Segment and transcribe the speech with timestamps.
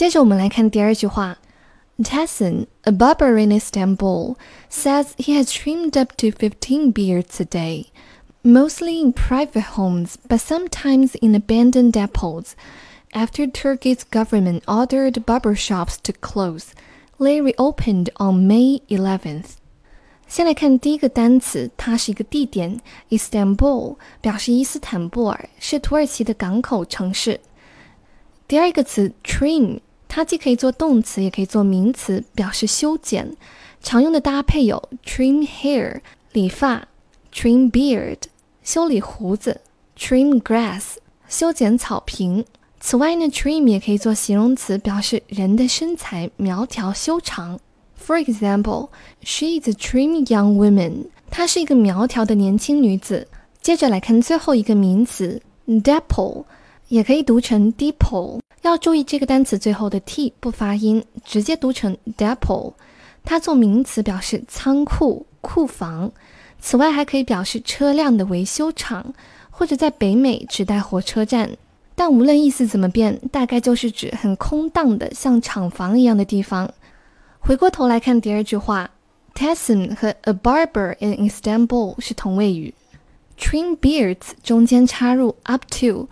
[0.00, 1.38] 接着我们来看第二句话。
[1.98, 4.36] Tessin, a barber in Istanbul,
[4.68, 7.86] says he has trimmed up to 15 beards a day,
[8.42, 12.50] mostly in private homes, but sometimes in abandoned depots.
[13.14, 16.74] After Turkey's government ordered barber shops to close,
[17.18, 19.56] they reopened on May 11th.
[20.28, 27.40] 先来看第一个单词，它是一个地点，Istanbul 表示伊斯坦布尔，是土耳其的港口城市。
[28.46, 29.80] 第二个词 trim，
[30.13, 33.33] 它既可以做动词，也可以做名词，表示修剪。
[33.81, 36.01] 常用的搭配有 trim hair
[36.33, 36.85] 理发
[37.33, 38.17] ，trim beard
[38.61, 39.61] 修理胡子
[39.97, 40.95] ，trim grass
[41.29, 42.43] 修剪草坪。
[42.81, 47.57] 此外呢，trim 也可以做形容词，表示人的身材苗条修长。
[48.05, 48.89] For example,
[49.23, 51.05] she is a trim young woman.
[51.29, 53.29] 她是一个苗条的年轻女子。
[53.61, 56.43] 接着来看最后一个名词，depot，
[56.91, 58.41] 也可以读成 depot。
[58.63, 62.73] 要注意这个单词最后的 t 不发音，直接读成 depot。
[63.23, 66.11] 它做名词表示仓库、库房。
[66.59, 69.13] 此外还可以表示车辆的维修厂，
[69.49, 71.49] 或者在北美指代火车站。
[71.95, 76.69] 但无论意思怎么变，大概就是指很空荡的，像厂房一样的地方。
[77.39, 78.91] 回过头来看第二句话
[79.33, 82.73] t e s s e n 和 a barber in Istanbul 是同位语
[83.39, 86.09] ，trim beards 中间插入 up to，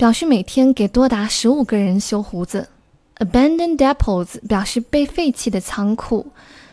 [0.00, 2.70] 表示每天给多达十五个人修胡子。
[3.18, 6.28] abandoned depots 表示被废弃的仓库，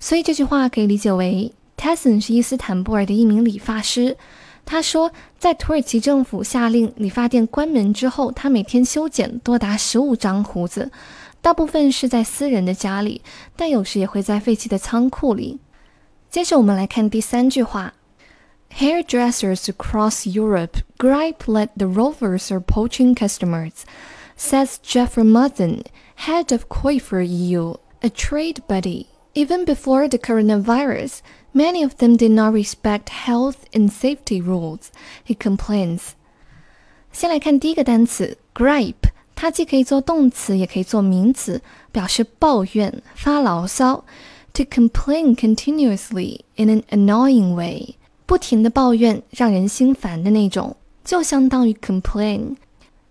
[0.00, 4.16] 所以这句话可以理解为 t e s s e n 是伊斯坦布尔的一名理发师。
[4.64, 10.90] 他说，在土耳其政府下令理发店关门之后，他每天修剪多达十五张胡子。
[11.40, 13.22] 大部分是在私人的家里，
[13.54, 15.60] 但有时也会在废弃的仓库里。
[16.28, 17.94] 接着我们来看第三句话
[18.71, 23.85] ：Hairdressers across Europe gripe that the rovers are poaching customers,
[24.35, 25.83] says Jeffrey Mutton,
[26.15, 29.07] head of Coiffure EU, a trade body.
[29.33, 31.21] Even before the coronavirus,
[31.53, 34.91] many of them did not respect health and safety rules.
[35.23, 36.13] He complains.
[37.11, 39.11] 先来看第一个单词 gripe。
[39.35, 41.61] 它既可以做动词，也可以做名词，
[41.91, 44.03] 表示抱怨、发牢骚。
[44.53, 47.97] To complain continuously in an annoying way，
[48.32, 52.56] 不停的抱怨，让人心烦的那种，就相当于 complain。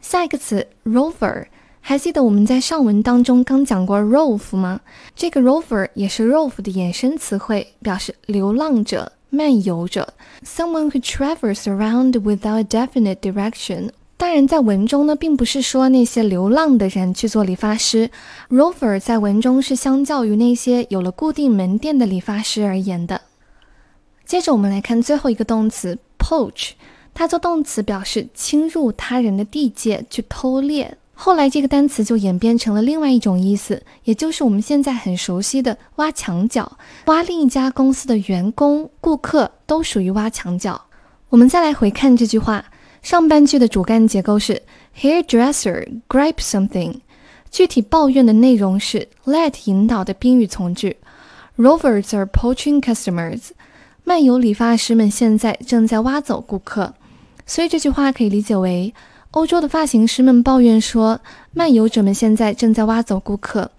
[0.00, 1.44] 下一个词 rover，
[1.80, 4.80] 还记得我们在上文当中刚讲过 rove 吗？
[5.14, 10.14] 这个 rover 也是 rove 的衍生词汇，表示流浪者、漫游者。
[10.44, 13.90] Someone who travels around without a definite direction。
[14.16, 18.10] 当然，在文中呢，并不是说那些流浪的人去做理发师。
[18.50, 23.20] Rover 在文中是相较于那些有了固定门店的理发师而言的。
[24.24, 26.70] 接着我们来看最后一个动词 poach，
[27.12, 30.96] 它做动词表示侵入他人的地界去偷猎。
[31.12, 40.80] 后来这个单词就演变成了另外一种意思，也就是我们现在很熟悉的挖墙脚，挖另一家公司的员工、顾客都属于挖墙脚。
[41.28, 42.64] 我们再来回看这句话。
[43.02, 44.62] 上半句的主干结构是
[44.98, 46.94] hairdresser gripe something，
[47.50, 50.96] 具体抱怨的内容是 let 引导的宾语从句。
[51.58, 53.50] Rovers are poaching customers，
[54.04, 56.94] 漫游理发师们现在正在挖走顾客。
[57.46, 58.94] 所以这句话可以理解为，
[59.32, 61.20] 欧洲的发型师们抱怨说，
[61.52, 63.70] 漫游者们现在正在挖走顾客。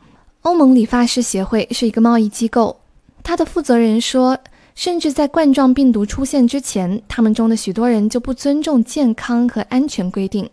[0.41, 2.79] 欧盟理发师协会是一个贸易机构，
[3.23, 4.37] 它的负责人说。
[4.75, 10.49] 甚至在冠状病毒出现之前，他们中的许多人就不尊重健康和安全规定。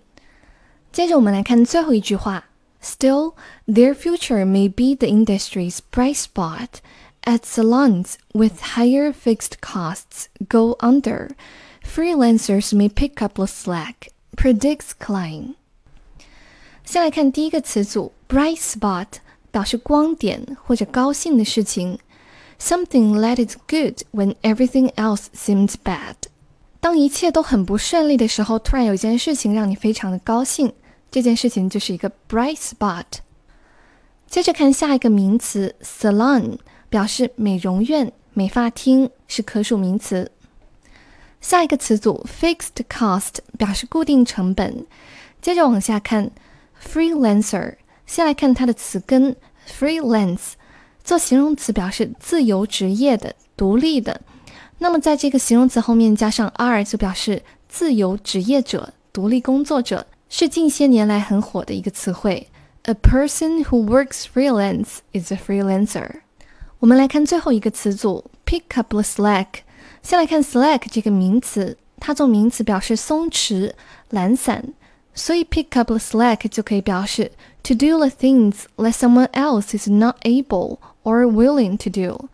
[0.93, 2.45] 接着我们来看最后一句话
[2.81, 3.33] ：Still,
[3.67, 6.69] their future may be the industry's bright spot.
[7.24, 11.32] As salons with higher fixed costs go under,
[11.84, 14.12] freelancers may pick up the slack.
[14.36, 15.56] Predicts Klein。
[16.86, 19.08] 先来看第一个词组：bright spot，
[19.52, 22.00] 表示光点或者高兴的事情。
[22.60, 26.16] Something that is good when everything else seems bad。
[26.80, 30.72] 当一切都很不顺利的时候，突然有一件事情让你非常的高兴，
[31.12, 33.06] 这件事情就是一个 bright spot。
[34.28, 36.58] 接着看下一个名词 salon，
[36.93, 40.31] 表示美容院、美发厅，是可数名词。
[41.41, 44.85] 下一个词组 fixed cost 表示固定成本。
[45.41, 46.31] 接着往下看
[46.79, 49.35] freelancer，先来看它的词根
[49.67, 50.53] freelance。
[51.03, 54.21] 做形容词表示自由职业的、独立的，
[54.77, 62.49] 那么在这个形容词后面加上 r 就表示自由职业者、独立工作者，是近些年来很火的一个词汇。
[62.83, 66.21] A person who works freelance is a freelancer。
[66.83, 69.47] 我们来看最后一个词组，pick up the slack。
[70.03, 73.73] 先来看 slack 这个名词，它做名词表示松弛、
[74.11, 74.65] 懒散。
[75.15, 77.31] 所以 pick up the slack 就可以表示
[77.63, 82.29] to do the things that someone else is not able or willing to do，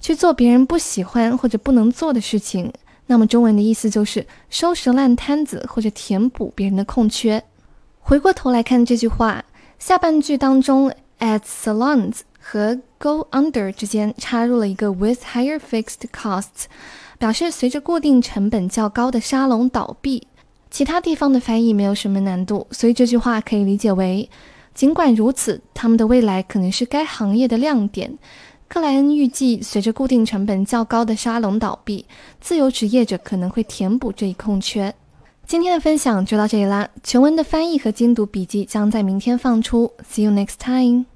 [0.00, 2.72] 去做别人不喜欢或者不能做的事情。
[3.06, 7.40] 那么中文的意思就是收拾烂摊子或者填补别人的空缺。
[8.00, 9.44] 回过头来看这句话，
[9.78, 16.64] 下半句当中 at salons 和 go under 之间插入了一个 with higher fixed costs，
[17.18, 20.26] 表示随着固定成本较高的沙龙倒闭。
[20.70, 24.28] 其他地方的翻译没有什么难度，所以这句话可以理解为：
[24.74, 28.18] 尽管如此，他们的未来可能是该行业的亮点。
[28.68, 32.06] 克莱恩预计，随着固定成本较高的沙龙倒闭，
[32.40, 34.94] 自由职业者可能会填补这一空缺。
[35.46, 39.92] 今天的分享就到这里啦，全文的翻译和精读笔记将在明天放出。
[40.10, 41.11] See you next time.